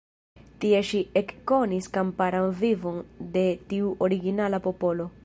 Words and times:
Tie 0.63 0.79
ŝi 0.91 1.01
ekkonis 1.21 1.89
kamparan 1.97 2.49
vivon 2.63 2.99
de 3.37 3.45
tiu 3.75 3.93
originala 4.09 4.63
popolo. 4.71 5.11